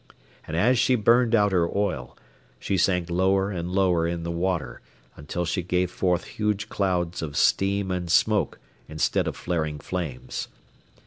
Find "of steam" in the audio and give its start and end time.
7.21-7.91